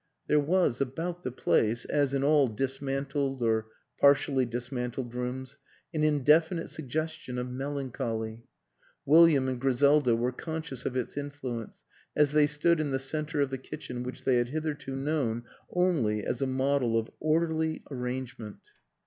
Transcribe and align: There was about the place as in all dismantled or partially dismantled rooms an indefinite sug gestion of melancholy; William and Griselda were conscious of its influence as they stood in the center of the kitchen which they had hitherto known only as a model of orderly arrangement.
There 0.29 0.39
was 0.39 0.81
about 0.81 1.21
the 1.21 1.31
place 1.31 1.85
as 1.85 2.15
in 2.15 2.23
all 2.23 2.47
dismantled 2.47 3.43
or 3.43 3.67
partially 3.99 4.47
dismantled 4.47 5.13
rooms 5.13 5.59
an 5.93 6.03
indefinite 6.03 6.69
sug 6.71 6.89
gestion 6.89 7.37
of 7.39 7.51
melancholy; 7.51 8.41
William 9.05 9.47
and 9.47 9.61
Griselda 9.61 10.15
were 10.15 10.31
conscious 10.31 10.87
of 10.87 10.95
its 10.95 11.17
influence 11.17 11.83
as 12.15 12.31
they 12.31 12.47
stood 12.47 12.79
in 12.79 12.89
the 12.89 12.97
center 12.97 13.41
of 13.41 13.51
the 13.51 13.59
kitchen 13.59 14.01
which 14.01 14.23
they 14.25 14.37
had 14.37 14.49
hitherto 14.49 14.95
known 14.95 15.43
only 15.71 16.25
as 16.25 16.41
a 16.41 16.47
model 16.47 16.97
of 16.97 17.11
orderly 17.19 17.83
arrangement. 17.91 18.57